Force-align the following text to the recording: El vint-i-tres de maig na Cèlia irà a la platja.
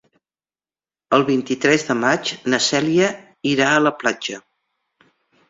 El 1.17 1.25
vint-i-tres 1.27 1.85
de 1.89 1.97
maig 2.05 2.31
na 2.55 2.61
Cèlia 2.69 3.11
irà 3.53 3.69
a 3.75 3.85
la 3.85 3.95
platja. 4.01 4.43